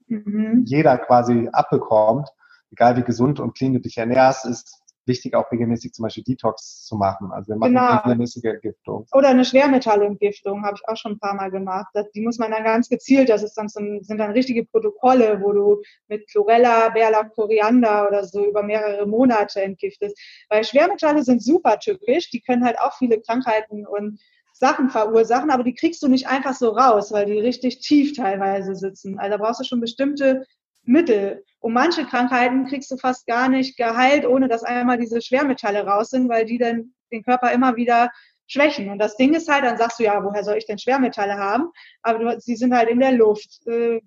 [0.07, 0.63] mhm.
[0.65, 2.29] jeder quasi abbekommt,
[2.71, 4.78] egal wie gesund und clean du dich ernährst, ist
[5.09, 7.33] wichtig, auch regelmäßig zum Beispiel Detox zu machen.
[7.33, 7.97] Also wir machen genau.
[7.97, 9.05] regelmäßige Entgiftung.
[9.11, 11.87] Oder eine Schwermetallentgiftung habe ich auch schon ein paar Mal gemacht.
[11.93, 15.41] Das, die muss man dann ganz gezielt, das ist dann so, sind dann richtige Protokolle,
[15.41, 20.17] wo du mit Chlorella, Bärlauch, Koriander oder so über mehrere Monate entgiftest.
[20.47, 24.19] Weil Schwermetalle sind super tückisch, die können halt auch viele Krankheiten und
[24.53, 28.75] Sachen verursachen, aber die kriegst du nicht einfach so raus, weil die richtig tief teilweise
[28.75, 29.17] sitzen.
[29.17, 30.45] Also da brauchst du schon bestimmte
[30.89, 31.43] Mittel.
[31.59, 36.09] Und manche Krankheiten kriegst du fast gar nicht geheilt, ohne dass einmal diese Schwermetalle raus
[36.09, 38.09] sind, weil die dann den Körper immer wieder
[38.47, 38.89] schwächen.
[38.89, 41.69] Und das Ding ist halt, dann sagst du, ja, woher soll ich denn Schwermetalle haben?
[42.01, 44.01] Aber du, sie sind halt in der Luft, äh,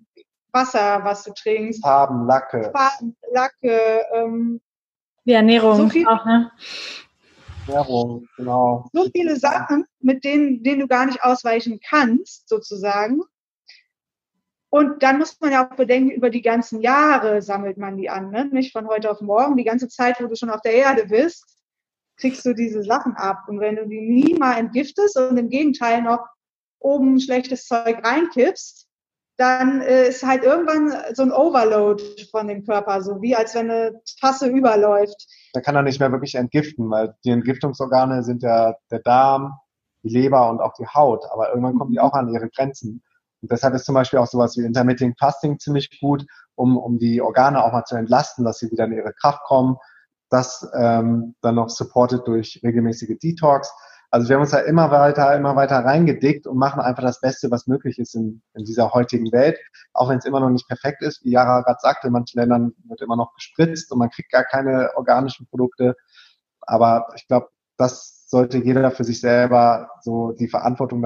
[0.51, 1.81] Wasser, was du trinkst.
[1.81, 2.71] Farben, Lacke.
[2.75, 4.05] Farben, Lacke.
[4.13, 4.61] Ähm,
[5.25, 6.51] Die Ernährung so viel, auch, ne?
[7.65, 8.85] Ernährung, genau.
[8.91, 13.21] So viele Sachen, mit denen, denen du gar nicht ausweichen kannst, sozusagen.
[14.73, 18.31] Und dann muss man ja auch bedenken, über die ganzen Jahre sammelt man die an,
[18.31, 18.45] ne?
[18.45, 19.55] nicht von heute auf morgen.
[19.55, 21.45] Die ganze Zeit, wo du schon auf der Erde bist,
[22.17, 23.43] kriegst du diese Sachen ab.
[23.47, 26.25] Und wenn du die nie mal entgiftest und im Gegenteil noch
[26.79, 28.87] oben schlechtes Zeug reinkippst,
[29.37, 33.69] dann äh, ist halt irgendwann so ein Overload von dem Körper, so wie als wenn
[33.69, 35.27] eine Tasse überläuft.
[35.53, 39.53] Da kann er nicht mehr wirklich entgiften, weil die Entgiftungsorgane sind ja der Darm,
[40.01, 41.25] die Leber und auch die Haut.
[41.31, 43.03] Aber irgendwann kommen die auch an ihre Grenzen.
[43.43, 46.25] Und deshalb ist zum Beispiel auch sowas wie Intermittent Fasting ziemlich gut,
[46.55, 49.75] um, um die Organe auch mal zu entlasten, dass sie wieder in ihre Kraft kommen.
[50.29, 53.69] Das ähm, dann noch supported durch regelmäßige Detox.
[54.11, 57.51] Also wir haben uns da immer weiter, immer weiter reingedickt und machen einfach das Beste,
[57.51, 59.59] was möglich ist in, in dieser heutigen Welt.
[59.91, 62.71] Auch wenn es immer noch nicht perfekt ist, wie Jara gerade sagte, in manchen Ländern
[62.85, 65.97] wird immer noch gespritzt und man kriegt gar keine organischen Produkte.
[66.61, 71.01] Aber ich glaube, das sollte jeder für sich selber so die Verantwortung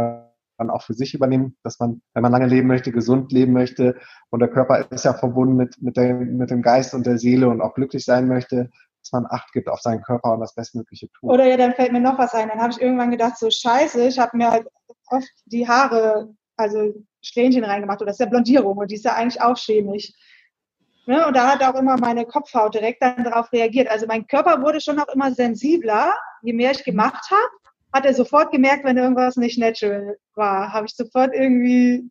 [0.58, 3.96] dann auch für sich übernehmen, dass man, wenn man lange leben möchte, gesund leben möchte
[4.30, 7.50] und der Körper ist ja verbunden mit, mit, dem, mit dem Geist und der Seele
[7.50, 8.70] und auch glücklich sein möchte,
[9.02, 11.32] dass man Acht gibt auf seinen Körper und das Bestmögliche tut.
[11.32, 12.50] Oder ja, dann fällt mir noch was ein.
[12.50, 14.67] Dann habe ich irgendwann gedacht, so scheiße, ich habe mir halt
[15.10, 18.02] oft die Haare, also Strähnchen reingemacht.
[18.02, 20.12] Und das ist ja Blondierung und die ist ja eigentlich auch chemisch.
[21.06, 21.26] Ne?
[21.26, 23.89] Und da hat auch immer meine Kopfhaut direkt dann darauf reagiert.
[23.89, 27.66] Also mein Körper wurde schon auch immer sensibler, je mehr ich gemacht habe.
[27.98, 30.72] Hat er sofort gemerkt, wenn irgendwas nicht natural war.
[30.72, 32.10] Habe ich sofort irgendwie,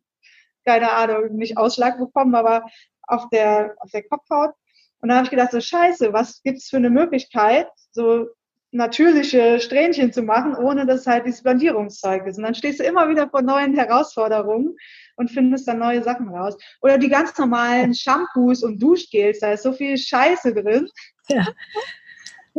[0.65, 2.65] keine Ahnung, nicht Ausschlag bekommen, aber
[3.03, 4.53] auf der, auf der Kopfhaut
[4.99, 8.27] und dann habe ich gedacht, so scheiße, was gibt's für eine Möglichkeit, so
[8.71, 12.37] natürliche Strähnchen zu machen, ohne dass halt dieses Blondierungszeug ist.
[12.37, 14.75] Und dann stehst du immer wieder vor neuen Herausforderungen
[15.15, 16.57] und findest dann neue Sachen raus.
[16.81, 20.87] Oder die ganz normalen Shampoos und Duschgels, da ist so viel Scheiße drin.
[21.29, 21.45] Ja.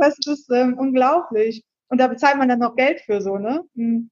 [0.01, 1.65] Das ist ähm, unglaublich.
[1.89, 3.65] Und da bezahlt man dann noch Geld für so, ne?
[3.75, 4.11] Hm.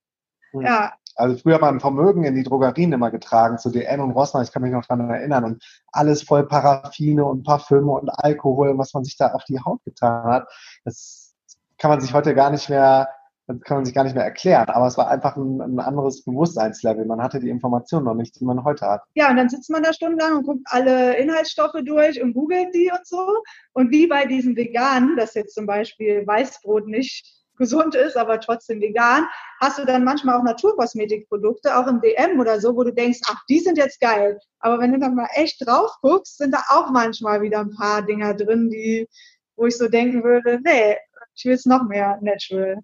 [0.61, 4.45] Ja, also früher hat man Vermögen in die Drogerien immer getragen, zu DN und Rossmann,
[4.45, 5.45] ich kann mich noch dran erinnern.
[5.45, 9.83] Und alles voll Paraffine und Parfüme und Alkohol, was man sich da auf die Haut
[9.85, 10.49] getan hat.
[10.85, 11.35] Das
[11.79, 13.09] kann man sich heute gar nicht mehr,
[13.47, 14.69] das kann man sich gar nicht mehr erklären.
[14.69, 17.07] Aber es war einfach ein, ein anderes Bewusstseinslevel.
[17.07, 19.03] Man hatte die Informationen noch nicht, die man heute hat.
[19.15, 22.91] Ja, und dann sitzt man da stundenlang und guckt alle Inhaltsstoffe durch und googelt die
[22.91, 23.27] und so.
[23.73, 28.81] Und wie bei diesen Veganen, dass jetzt zum Beispiel Weißbrot nicht gesund ist, aber trotzdem
[28.81, 29.27] vegan,
[29.61, 33.42] hast du dann manchmal auch Naturkosmetikprodukte, auch im DM oder so, wo du denkst, ach,
[33.49, 34.38] die sind jetzt geil.
[34.61, 38.03] Aber wenn du dann mal echt drauf guckst, sind da auch manchmal wieder ein paar
[38.03, 39.09] Dinger drin, die,
[39.57, 40.97] wo ich so denken würde, nee,
[41.35, 42.79] ich will es noch mehr natural.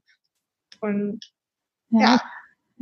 [0.80, 1.20] Und
[1.90, 2.00] ja.
[2.00, 2.20] ja.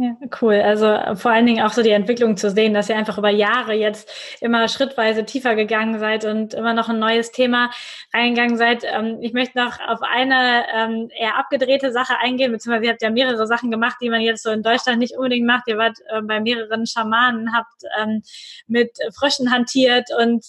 [0.02, 0.54] Ja, cool.
[0.54, 3.28] Also äh, vor allen Dingen auch so die Entwicklung zu sehen, dass ihr einfach über
[3.28, 4.10] Jahre jetzt
[4.40, 7.70] immer schrittweise tiefer gegangen seid und immer noch ein neues Thema
[8.14, 8.82] reingegangen seid.
[8.82, 13.10] Ähm, ich möchte noch auf eine ähm, eher abgedrehte Sache eingehen, beziehungsweise ihr habt ja
[13.10, 15.68] mehrere Sachen gemacht, die man jetzt so in Deutschland nicht unbedingt macht.
[15.68, 18.22] Ihr wart äh, bei mehreren Schamanen, habt ähm,
[18.68, 20.46] mit Fröschen hantiert und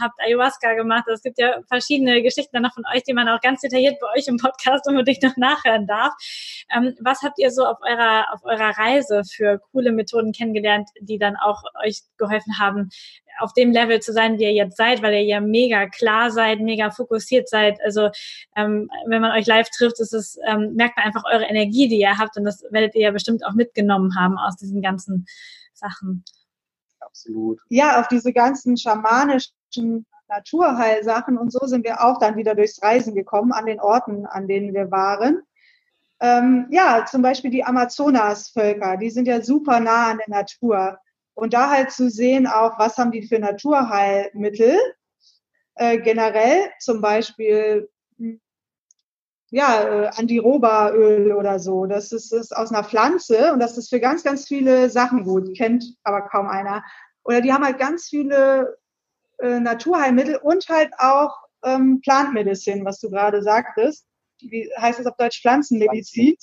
[0.00, 1.04] habt Ayahuasca gemacht.
[1.06, 4.00] Also es gibt ja verschiedene Geschichten dann noch von euch, die man auch ganz detailliert
[4.00, 6.12] bei euch im Podcast unbedingt noch nachhören darf.
[7.00, 11.36] was habt ihr so auf eurer, auf eurer Reise für coole Methoden kennengelernt, die dann
[11.36, 12.90] auch euch geholfen haben,
[13.40, 16.60] auf dem Level zu sein, wie ihr jetzt seid, weil ihr ja mega klar seid,
[16.60, 17.78] mega fokussiert seid.
[17.84, 18.10] Also
[18.56, 22.00] ähm, wenn man euch live trifft, ist es, ähm, merkt man einfach eure Energie, die
[22.00, 25.26] ihr habt und das werdet ihr ja bestimmt auch mitgenommen haben aus diesen ganzen
[25.72, 26.24] Sachen.
[27.00, 27.58] Absolut.
[27.68, 33.14] Ja, auf diese ganzen schamanischen Naturheilsachen und so sind wir auch dann wieder durchs Reisen
[33.14, 35.42] gekommen an den Orten, an denen wir waren.
[36.20, 40.98] Ähm, ja, zum Beispiel die Amazonasvölker, die sind ja super nah an der Natur.
[41.34, 44.78] Und da halt zu sehen auch, was haben die für Naturheilmittel
[45.76, 48.40] äh, generell, zum Beispiel hm,
[49.50, 51.86] ja, äh, Andiroba-Öl oder so.
[51.86, 55.56] Das ist, ist aus einer Pflanze und das ist für ganz, ganz viele Sachen gut.
[55.56, 56.84] Kennt aber kaum einer.
[57.24, 58.78] Oder die haben halt ganz viele
[59.38, 64.06] äh, Naturheilmittel und halt auch ähm, Plant was du gerade sagtest
[64.48, 66.36] wie heißt das auf Deutsch, Pflanzenmedizin.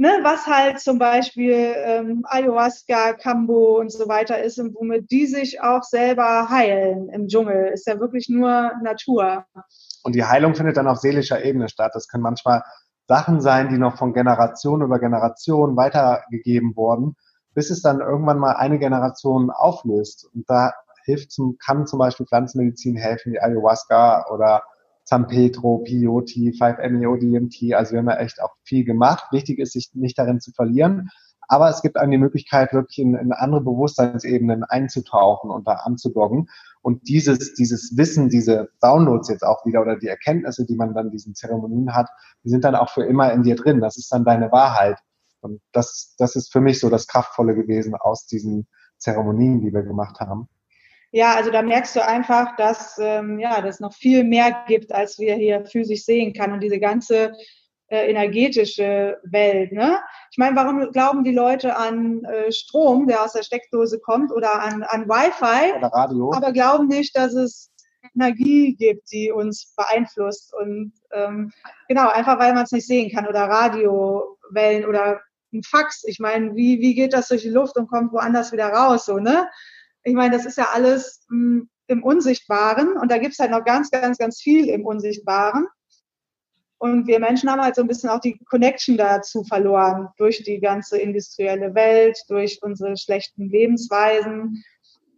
[0.00, 5.26] Ne, was halt zum Beispiel ähm, Ayahuasca, Kambo und so weiter ist und womit die
[5.26, 7.72] sich auch selber heilen im Dschungel.
[7.72, 9.44] Ist ja wirklich nur Natur.
[10.04, 11.90] Und die Heilung findet dann auf seelischer Ebene statt.
[11.94, 12.62] Das können manchmal
[13.08, 17.16] Sachen sein, die noch von Generation über Generation weitergegeben wurden,
[17.54, 20.28] bis es dann irgendwann mal eine Generation auflöst.
[20.32, 20.74] Und da
[21.06, 24.62] hilft zum, kann zum Beispiel Pflanzenmedizin helfen, wie Ayahuasca oder
[25.08, 27.72] San Pedro, Peyote, 5-MeO, DMT.
[27.72, 29.24] Also wir haben ja echt auch viel gemacht.
[29.30, 31.08] Wichtig ist, sich nicht darin zu verlieren.
[31.48, 36.50] Aber es gibt einem die Möglichkeit, wirklich in, in andere Bewusstseinsebenen einzutauchen und da anzudoggen.
[36.82, 41.10] Und dieses, dieses Wissen, diese Downloads jetzt auch wieder oder die Erkenntnisse, die man dann
[41.10, 42.10] diesen Zeremonien hat,
[42.44, 43.80] die sind dann auch für immer in dir drin.
[43.80, 44.98] Das ist dann deine Wahrheit.
[45.40, 48.68] Und das, das ist für mich so das Kraftvolle gewesen aus diesen
[48.98, 50.50] Zeremonien, die wir gemacht haben.
[51.10, 55.18] Ja, also da merkst du einfach, dass ähm, ja, das noch viel mehr gibt, als
[55.18, 57.32] wir hier physisch sehen kann und diese ganze
[57.88, 59.72] äh, energetische Welt.
[59.72, 59.98] Ne?
[60.30, 64.60] Ich meine, warum glauben die Leute an äh, Strom, der aus der Steckdose kommt, oder
[64.60, 66.32] an, an Wi-Fi, oder Radio.
[66.34, 67.70] aber glauben nicht, dass es
[68.14, 71.52] Energie gibt, die uns beeinflusst und ähm,
[71.88, 75.20] genau einfach, weil man es nicht sehen kann oder Radiowellen oder
[75.52, 76.04] ein Fax.
[76.04, 79.18] Ich meine, wie, wie geht das durch die Luft und kommt woanders wieder raus, so,
[79.18, 79.48] ne?
[80.08, 83.64] Ich meine, das ist ja alles mh, hm, im Unsichtbaren und da gibt's halt noch
[83.64, 85.66] ganz, ganz, ganz viel im Unsichtbaren.
[86.78, 90.60] Und wir Menschen haben halt so ein bisschen auch die Connection dazu verloren durch die
[90.60, 94.62] ganze industrielle Welt, durch unsere schlechten Lebensweisen.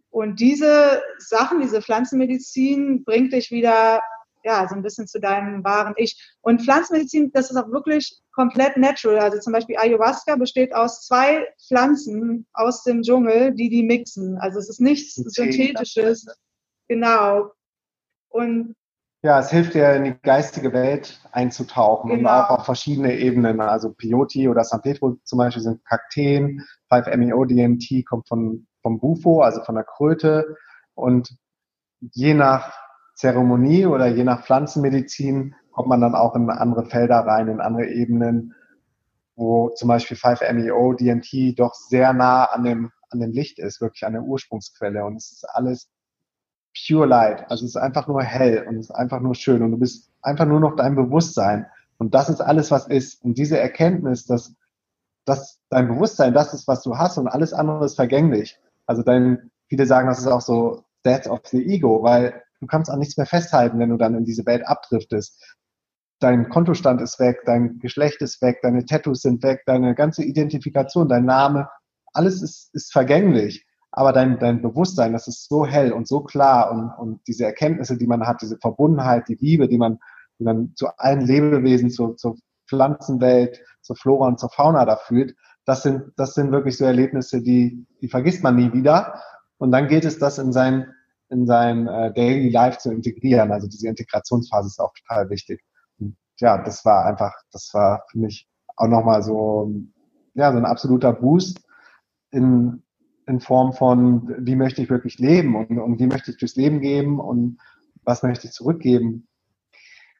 [0.09, 4.01] Und diese Sachen, diese Pflanzenmedizin bringt dich wieder
[4.43, 6.35] ja, so ein bisschen zu deinem wahren Ich.
[6.41, 9.19] Und Pflanzenmedizin, das ist auch wirklich komplett natural.
[9.19, 14.37] Also zum Beispiel Ayahuasca besteht aus zwei Pflanzen aus dem Dschungel, die die mixen.
[14.37, 16.27] Also es ist nichts Synthetisches.
[16.87, 17.51] Genau.
[18.29, 18.75] Und
[19.23, 22.19] ja, es hilft dir, in die geistige Welt einzutauchen genau.
[22.21, 23.61] und auch auf verschiedene Ebenen.
[23.61, 29.63] Also Peyote oder San Pedro zum Beispiel sind Kakteen, 5-MeO-DMT kommt von, vom Bufo, also
[29.63, 30.55] von der Kröte.
[30.95, 31.37] Und
[31.99, 32.73] je nach
[33.21, 37.85] Zeremonie oder je nach Pflanzenmedizin kommt man dann auch in andere Felder rein, in andere
[37.85, 38.55] Ebenen,
[39.35, 44.05] wo zum Beispiel 5-MeO, DMT doch sehr nah an dem, an dem Licht ist, wirklich
[44.07, 45.05] an der Ursprungsquelle.
[45.05, 45.87] Und es ist alles
[46.87, 47.49] pure light.
[47.51, 50.09] Also es ist einfach nur hell und es ist einfach nur schön und du bist
[50.23, 51.67] einfach nur noch dein Bewusstsein.
[51.99, 53.23] Und das ist alles, was ist.
[53.23, 54.55] Und diese Erkenntnis, dass,
[55.25, 58.59] dass dein Bewusstsein das ist, was du hast und alles andere ist vergänglich.
[58.87, 62.89] Also dein, viele sagen, das ist auch so death of the ego, weil du kannst
[62.89, 65.57] auch nichts mehr festhalten, wenn du dann in diese Welt abdriftest.
[66.19, 71.09] Dein Kontostand ist weg, dein Geschlecht ist weg, deine Tattoos sind weg, deine ganze Identifikation,
[71.09, 71.67] dein Name,
[72.13, 76.71] alles ist, ist vergänglich aber dein, dein Bewusstsein, das ist so hell und so klar
[76.71, 79.99] und, und diese Erkenntnisse, die man hat, diese Verbundenheit, die Liebe, die man,
[80.39, 85.35] die man zu allen Lebewesen, zu, zur Pflanzenwelt, zur Flora und zur Fauna da fühlt,
[85.65, 89.21] das sind, das sind wirklich so Erlebnisse, die, die vergisst man nie wieder.
[89.57, 90.91] Und dann geht es, das in sein,
[91.31, 93.51] in sein äh, Daily Life zu integrieren.
[93.51, 95.63] Also diese Integrationsphase ist auch total wichtig.
[95.99, 99.73] Und ja, das war einfach, das war für mich auch nochmal so,
[100.33, 101.61] ja, so ein absoluter Boost
[102.31, 102.83] in,
[103.27, 106.81] in Form von, wie möchte ich wirklich leben und, und wie möchte ich durchs Leben
[106.81, 107.57] geben und
[108.03, 109.27] was möchte ich zurückgeben.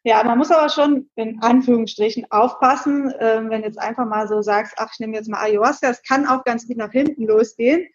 [0.03, 4.73] Ja, man muss aber schon in Anführungsstrichen aufpassen, äh, wenn jetzt einfach mal so sagst,
[4.77, 7.87] ach, ich nehme jetzt mal Ayahuasca, es kann auch ganz gut nach hinten losgehen,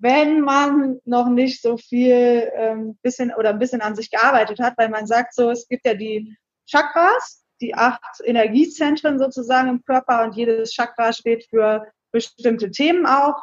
[0.00, 4.74] wenn man noch nicht so viel ähm, bisschen oder ein bisschen an sich gearbeitet hat,
[4.76, 6.36] weil man sagt so, es gibt ja die
[6.66, 13.40] Chakras, die acht Energiezentren sozusagen im Körper und jedes Chakra steht für bestimmte Themen auch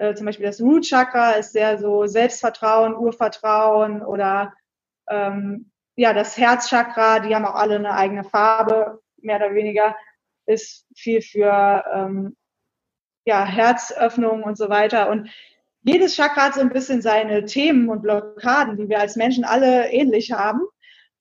[0.00, 4.54] äh, zum Beispiel das Root Chakra ist sehr so Selbstvertrauen, Urvertrauen oder
[5.10, 9.94] ähm, ja, das Herzchakra, die haben auch alle eine eigene Farbe, mehr oder weniger,
[10.46, 12.34] ist viel für ähm,
[13.26, 15.10] ja, Herzöffnung und so weiter.
[15.10, 15.28] Und
[15.82, 19.90] jedes Chakra hat so ein bisschen seine Themen und Blockaden, die wir als Menschen alle
[19.90, 20.60] ähnlich haben.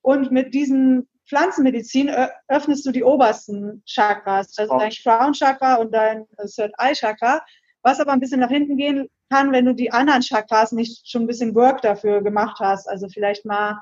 [0.01, 2.09] Und mit diesen Pflanzenmedizin
[2.47, 7.41] öffnest du die obersten Chakras, also dein Crown Chakra und dein Third Eye Chakra
[7.81, 11.23] was aber ein bisschen nach hinten gehen kann, wenn du die anderen Chakras nicht schon
[11.23, 12.89] ein bisschen Work dafür gemacht hast.
[12.89, 13.79] Also vielleicht mal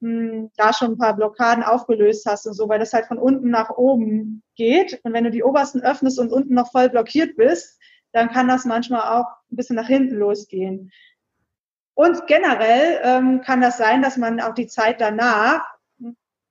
[0.00, 3.18] mh, hm, da schon ein paar Blockaden aufgelöst hast und so, weil das halt von
[3.18, 5.00] unten nach oben geht.
[5.04, 7.78] Und wenn du die obersten öffnest und unten noch voll blockiert bist,
[8.14, 10.90] dann kann das manchmal auch ein bisschen nach hinten losgehen.
[11.94, 15.64] Und generell ähm, kann das sein, dass man auch die Zeit danach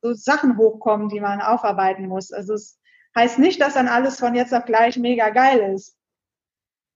[0.02, 2.32] so Sachen hochkommen, die man aufarbeiten muss.
[2.32, 2.80] Also es
[3.16, 5.98] heißt nicht, dass dann alles von jetzt auf gleich mega geil ist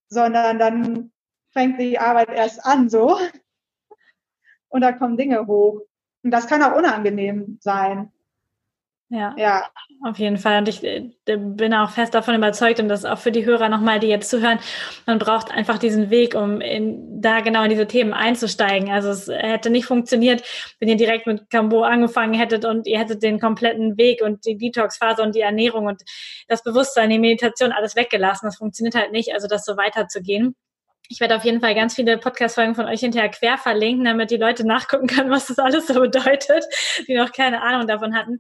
[0.10, 1.12] sondern dann
[1.52, 3.18] fängt die Arbeit erst an so
[4.70, 5.82] und da kommen Dinge hoch.
[6.24, 8.12] Und das kann auch unangenehm sein.
[9.10, 9.64] Ja, ja,
[10.04, 10.58] auf jeden Fall.
[10.58, 14.00] Und ich äh, bin auch fest davon überzeugt und das auch für die Hörer nochmal,
[14.00, 14.60] die jetzt zuhören,
[15.06, 18.92] man braucht einfach diesen Weg, um in, da genau in diese Themen einzusteigen.
[18.92, 20.44] Also es hätte nicht funktioniert,
[20.82, 24.58] wenn ihr direkt mit Cambo angefangen hättet und ihr hättet den kompletten Weg und die
[24.58, 26.04] Detox-Phase und die Ernährung und
[26.50, 28.48] das Bewusstsein, die Meditation alles weggelassen.
[28.48, 30.54] Das funktioniert halt nicht, also das so weiterzugehen.
[31.10, 34.38] Ich werde auf jeden Fall ganz viele Podcast-Folgen von euch hinterher quer verlinken, damit die
[34.38, 36.66] Leute nachgucken können, was das alles so bedeutet,
[37.08, 38.40] die noch keine Ahnung davon hatten.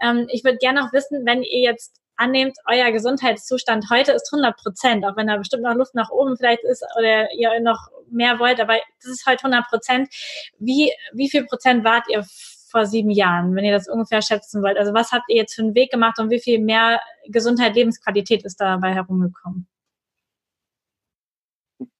[0.00, 4.56] Ähm, ich würde gerne noch wissen, wenn ihr jetzt annehmt, euer Gesundheitszustand heute ist 100
[4.56, 8.38] Prozent, auch wenn da bestimmt noch Luft nach oben vielleicht ist oder ihr noch mehr
[8.38, 10.08] wollt, aber das ist heute 100 Prozent.
[10.58, 12.24] Wie, wie viel Prozent wart ihr
[12.70, 14.78] vor sieben Jahren, wenn ihr das ungefähr schätzen wollt?
[14.78, 18.44] Also was habt ihr jetzt für einen Weg gemacht und wie viel mehr Gesundheit, Lebensqualität
[18.44, 19.66] ist dabei herumgekommen?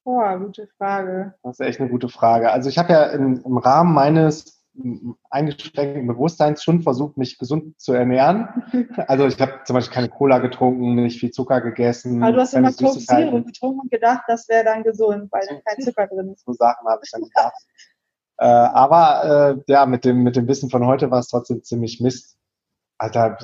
[0.04, 1.34] Boah, gute Frage.
[1.42, 2.52] Das ist echt eine gute Frage.
[2.52, 4.64] Also ich habe ja im, im Rahmen meines
[5.30, 8.48] eingeschränkten Bewusstseins schon versucht, mich gesund zu ernähren.
[9.06, 12.22] Also ich habe zum Beispiel keine Cola getrunken, nicht viel Zucker gegessen.
[12.22, 15.54] Aber du hast immer Coke Zero getrunken und gedacht, das wäre dann gesund, weil da
[15.64, 16.44] kein Zucker drin ist.
[16.44, 17.54] So Sachen habe ich dann gedacht.
[18.38, 22.00] äh, aber äh, ja, mit dem, mit dem Wissen von heute war es trotzdem ziemlich
[22.00, 22.36] Mist.
[22.98, 23.38] Alter,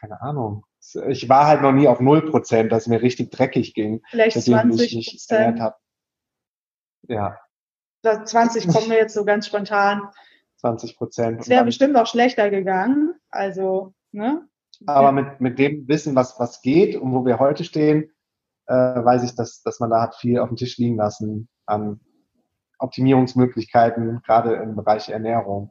[0.00, 0.64] keine Ahnung.
[1.08, 4.02] ich war halt noch nie auf null Prozent, dass es mir richtig dreckig ging.
[4.10, 5.60] Vielleicht 20 Prozent.
[7.08, 7.38] Ja.
[8.02, 10.02] 20 kommen mir jetzt so ganz spontan.
[10.58, 11.40] 20 Prozent.
[11.40, 13.14] Es wäre bestimmt auch schlechter gegangen.
[13.30, 14.46] Also, ne?
[14.86, 18.10] Aber mit, mit dem Wissen, was, was geht und wo wir heute stehen,
[18.66, 22.00] äh, weiß ich, dass, dass man da hat viel auf dem Tisch liegen lassen an
[22.78, 25.70] Optimierungsmöglichkeiten, gerade im Bereich Ernährung.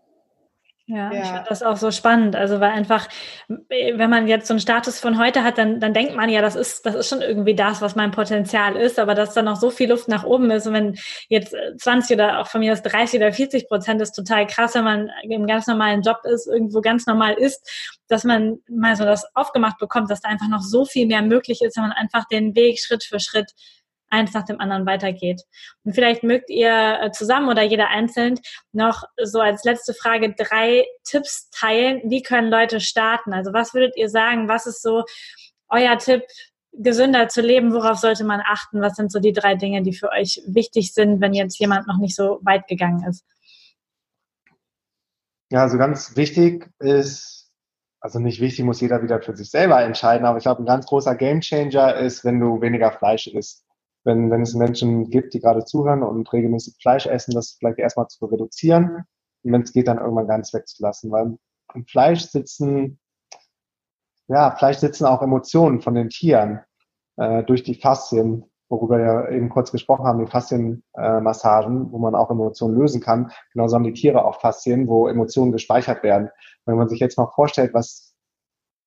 [0.86, 2.36] Ja, ja, ich finde das auch so spannend.
[2.36, 3.08] Also, weil einfach,
[3.48, 6.56] wenn man jetzt so einen Status von heute hat, dann, dann denkt man ja, das
[6.56, 9.70] ist, das ist schon irgendwie das, was mein Potenzial ist, aber dass da noch so
[9.70, 10.68] viel Luft nach oben ist.
[10.68, 10.98] Und wenn
[11.30, 14.84] jetzt 20 oder auch von mir aus 30 oder 40 Prozent ist total krass, wenn
[14.84, 17.66] man im ganz normalen Job ist, irgendwo ganz normal ist,
[18.10, 21.62] dass man mal so das aufgemacht bekommt, dass da einfach noch so viel mehr möglich
[21.62, 23.54] ist, wenn man einfach den Weg Schritt für Schritt
[24.14, 25.42] eins nach dem anderen weitergeht.
[25.84, 28.40] Und vielleicht mögt ihr äh, zusammen oder jeder einzeln
[28.72, 32.02] noch so als letzte Frage drei Tipps teilen.
[32.06, 33.34] Wie können Leute starten?
[33.34, 34.48] Also was würdet ihr sagen?
[34.48, 35.04] Was ist so
[35.68, 36.22] euer Tipp,
[36.72, 37.74] gesünder zu leben?
[37.74, 38.82] Worauf sollte man achten?
[38.82, 41.98] Was sind so die drei Dinge, die für euch wichtig sind, wenn jetzt jemand noch
[41.98, 43.26] nicht so weit gegangen ist?
[45.50, 47.52] Ja, also ganz wichtig ist,
[48.00, 50.86] also nicht wichtig, muss jeder wieder für sich selber entscheiden, aber ich glaube, ein ganz
[50.86, 53.63] großer Gamechanger ist, wenn du weniger Fleisch isst
[54.04, 58.08] wenn, wenn es Menschen gibt, die gerade zuhören und regelmäßig Fleisch essen, das vielleicht erstmal
[58.08, 59.06] zu reduzieren
[59.44, 61.12] und wenn es geht, dann irgendwann ganz wegzulassen.
[61.12, 61.38] Weil
[61.74, 63.00] im Fleisch sitzen,
[64.28, 66.62] ja, Fleisch sitzen auch Emotionen von den Tieren
[67.18, 72.16] äh, durch die Faszien, worüber wir eben kurz gesprochen haben, die Faszienmassagen, äh, wo man
[72.16, 73.32] auch Emotionen lösen kann.
[73.52, 76.30] Genauso haben die Tiere auch Faszien, wo Emotionen gespeichert werden.
[76.66, 78.16] Wenn man sich jetzt mal vorstellt, was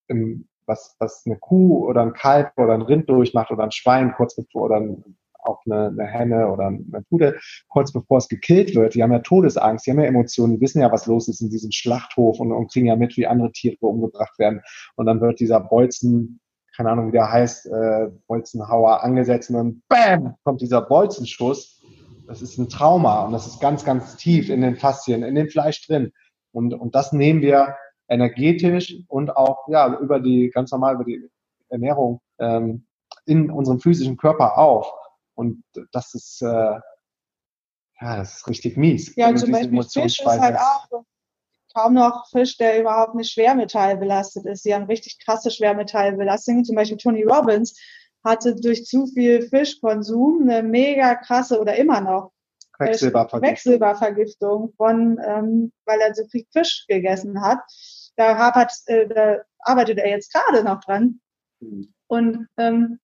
[0.09, 4.13] im was, was eine Kuh oder ein Kalb oder ein Rind durchmacht oder ein Schwein
[4.17, 8.75] kurz bevor oder ein, auch eine, eine Henne oder eine Pudel, kurz bevor es gekillt
[8.75, 11.41] wird, die haben ja Todesangst, die haben ja Emotionen, die wissen ja, was los ist
[11.41, 14.63] in diesem Schlachthof und, und kriegen ja mit, wie andere Tiere umgebracht werden.
[14.97, 16.41] Und dann wird dieser Bolzen,
[16.77, 21.81] keine Ahnung, wie der heißt, äh, Bolzenhauer angesetzt und dann BAM kommt dieser Bolzenschuss.
[22.27, 25.49] Das ist ein Trauma und das ist ganz, ganz tief in den Faszien, in dem
[25.49, 26.13] Fleisch drin.
[26.53, 27.77] Und, und das nehmen wir
[28.09, 31.29] energetisch und auch ja über die ganz normal über die
[31.69, 32.87] Ernährung ähm,
[33.25, 34.93] in unserem physischen Körper auf.
[35.35, 36.47] Und das ist äh,
[38.01, 39.15] ja, das ist richtig mies.
[39.17, 41.05] Ja, zum Beispiel Fisch ist halt auch
[41.75, 44.63] kaum noch Fisch, der überhaupt nicht schwermetallbelastet ist.
[44.63, 46.65] Sie haben richtig krasse Schwermetallbelastungen.
[46.65, 47.79] Zum Beispiel Tony Robbins
[48.25, 52.33] hatte durch zu viel Fischkonsum eine mega krasse oder immer noch
[52.77, 57.61] Quecksilbervergiftung, Quecksilbervergiftung von, ähm, weil er so viel Fisch gegessen hat.
[58.17, 61.21] Da, hapert, äh, da arbeitet er jetzt gerade noch dran.
[61.61, 61.93] Mhm.
[62.07, 62.99] Und ähm,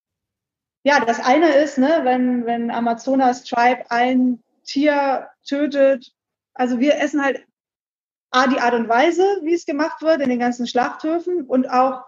[0.85, 6.13] ja, das eine ist, ne, wenn, wenn Amazonas Tribe ein Tier tötet,
[6.55, 7.45] also wir essen halt
[8.31, 12.03] A, die Art und Weise, wie es gemacht wird in den ganzen Schlachthöfen und auch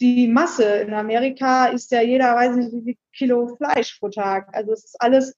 [0.00, 0.64] die Masse.
[0.64, 4.48] In Amerika ist ja jeder, weiß nicht, wie viel Kilo Fleisch pro Tag.
[4.52, 5.34] Also es ist alles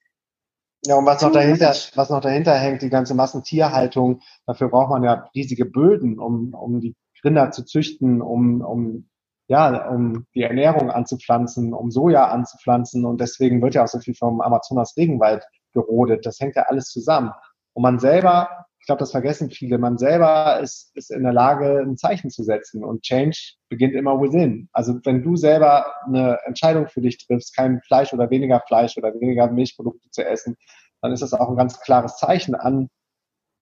[0.87, 5.03] ja, und was noch dahinter, was noch dahinter hängt, die ganze Massentierhaltung, dafür braucht man
[5.03, 6.95] ja riesige Böden, um, um die
[7.25, 9.09] Rinder zu züchten, um, um,
[9.49, 13.05] ja, um die Ernährung anzupflanzen, um Soja anzupflanzen.
[13.05, 16.25] Und deswegen wird ja auch so viel vom Amazonas Regenwald gerodet.
[16.25, 17.33] Das hängt ja alles zusammen.
[17.73, 21.81] Und man selber, ich glaube, das vergessen viele, man selber ist, ist in der Lage,
[21.81, 22.85] ein Zeichen zu setzen.
[22.85, 24.69] Und Change beginnt immer within.
[24.73, 29.13] Also wenn du selber eine Entscheidung für dich triffst, kein Fleisch oder weniger Fleisch oder
[29.13, 30.57] weniger Milchprodukte zu essen,
[31.03, 32.89] dann ist das auch ein ganz klares Zeichen an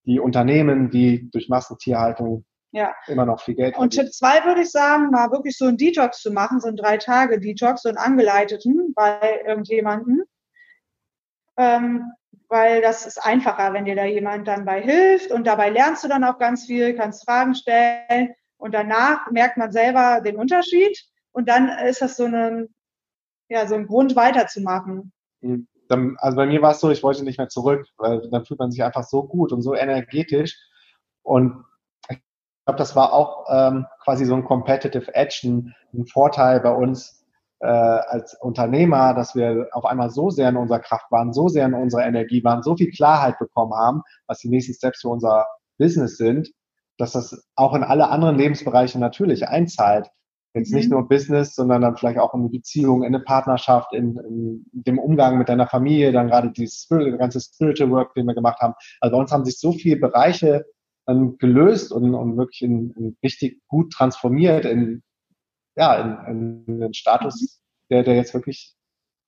[0.04, 2.94] die Unternehmen, die durch Massentierhaltung ja.
[3.06, 3.78] immer noch viel Geld.
[3.78, 6.76] Und Tipp zwei würde ich sagen, mal wirklich so ein Detox zu machen, so ein
[6.76, 10.24] drei Tage Detox, so einen angeleiteten bei irgendjemanden.
[11.56, 12.12] Ähm,
[12.48, 16.08] weil das ist einfacher, wenn dir da jemand dann bei hilft und dabei lernst du
[16.08, 20.98] dann auch ganz viel, kannst Fragen stellen und danach merkt man selber den Unterschied
[21.32, 22.74] und dann ist das so ein,
[23.48, 25.12] ja, so ein Grund weiterzumachen.
[25.40, 25.68] Mhm.
[26.18, 28.70] Also bei mir war es so, ich wollte nicht mehr zurück, weil dann fühlt man
[28.70, 30.58] sich einfach so gut und so energetisch
[31.22, 31.64] und
[32.08, 32.18] ich
[32.66, 37.23] glaube, das war auch ähm, quasi so ein Competitive Edge, ein, ein Vorteil bei uns
[37.64, 41.64] äh, als Unternehmer, dass wir auf einmal so sehr in unserer Kraft waren, so sehr
[41.64, 45.46] in unserer Energie waren, so viel Klarheit bekommen haben, was die nächsten Steps für unser
[45.78, 46.50] Business sind,
[46.98, 50.08] dass das auch in alle anderen Lebensbereiche natürlich einzahlt.
[50.52, 50.76] Jetzt mhm.
[50.76, 54.66] nicht nur Business, sondern dann vielleicht auch in eine Beziehung, in eine Partnerschaft, in, in
[54.72, 58.60] dem Umgang mit deiner Familie, dann gerade die Spirit, ganze Spiritual Work, den wir gemacht
[58.60, 58.74] haben.
[59.00, 60.66] Also bei uns haben sich so viele Bereiche
[61.08, 65.02] ähm, gelöst und, und wirklich in, in richtig gut transformiert in,
[65.76, 65.94] ja,
[66.26, 67.60] in, in den Status,
[67.90, 68.74] der, der jetzt wirklich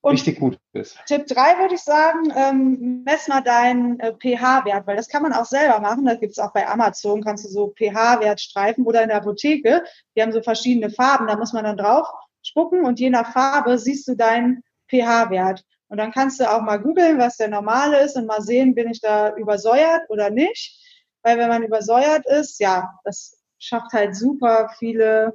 [0.01, 0.97] und richtig gut ist.
[1.05, 5.33] Tipp drei würde ich sagen, ähm, mess mal deinen äh, pH-Wert, weil das kann man
[5.33, 6.05] auch selber machen.
[6.05, 9.83] Das gibt's auch bei Amazon, kannst du so pH-Wert streifen oder in der Apotheke.
[10.15, 12.07] Die haben so verschiedene Farben, da muss man dann drauf
[12.41, 15.63] spucken und je nach Farbe siehst du deinen pH-Wert.
[15.89, 18.89] Und dann kannst du auch mal googeln, was der normale ist und mal sehen, bin
[18.89, 20.83] ich da übersäuert oder nicht.
[21.23, 25.33] Weil wenn man übersäuert ist, ja, das schafft halt super viele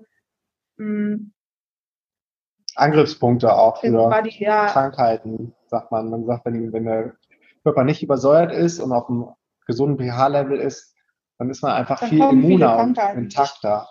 [0.76, 1.32] mh, hm,
[2.74, 4.66] Angriffspunkte auch für Body, ja.
[4.66, 6.10] Krankheiten, sagt man.
[6.10, 7.16] Man sagt, wenn, wenn der
[7.64, 9.28] Körper nicht übersäuert ist und auf einem
[9.66, 10.94] gesunden pH-Level ist,
[11.38, 13.88] dann ist man einfach dann viel immuner und intakter.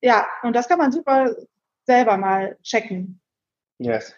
[0.00, 1.34] Ja, und das kann man super
[1.86, 3.20] selber mal checken.
[3.78, 4.14] Yes.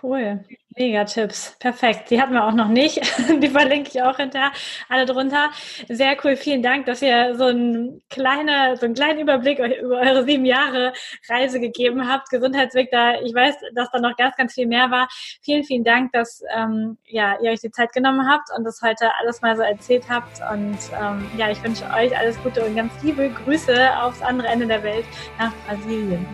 [0.00, 0.44] Cool,
[0.76, 2.10] mega Tipps, perfekt.
[2.10, 3.00] Die hatten wir auch noch nicht.
[3.42, 4.52] Die verlinke ich auch hinterher
[4.88, 5.50] alle drunter.
[5.88, 10.24] Sehr cool, vielen Dank, dass ihr so einen, kleine, so einen kleinen Überblick über eure
[10.24, 10.92] sieben Jahre
[11.28, 12.30] Reise gegeben habt.
[12.30, 15.08] Gesundheitsweg, da ich weiß, dass da noch ganz, ganz viel mehr war.
[15.42, 19.10] Vielen, vielen Dank, dass ähm, ja, ihr euch die Zeit genommen habt und das heute
[19.20, 20.40] alles mal so erzählt habt.
[20.52, 24.66] Und ähm, ja, ich wünsche euch alles Gute und ganz liebe Grüße aufs andere Ende
[24.68, 25.06] der Welt
[25.38, 26.24] nach Brasilien.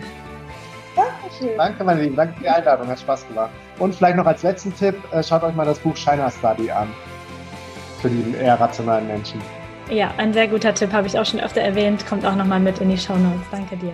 [0.95, 1.57] Dankeschön.
[1.57, 2.15] Danke, meine Lieben.
[2.15, 2.87] Danke für die Einladung.
[2.87, 3.51] Hat Spaß gemacht.
[3.79, 6.87] Und vielleicht noch als letzten Tipp, äh, schaut euch mal das Buch China Study an.
[8.01, 9.41] Für die eher rationalen Menschen.
[9.89, 12.05] Ja, ein sehr guter Tipp, habe ich auch schon öfter erwähnt.
[12.07, 13.45] Kommt auch nochmal mit in die Show Notes.
[13.51, 13.93] Danke dir.